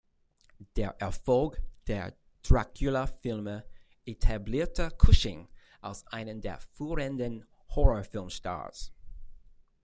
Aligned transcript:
Der 0.77 0.95
Erfolg 0.99 1.61
der 1.85 2.17
Dracula-Filme 2.41 3.63
etablierte 4.03 4.89
Cushing 4.97 5.47
als 5.79 6.07
einen 6.07 6.41
der 6.41 6.57
führenden 6.59 7.45
Horrorfilm-Stars. 7.75 8.91